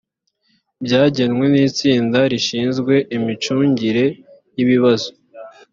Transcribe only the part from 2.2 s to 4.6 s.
rishinzwe imicungire y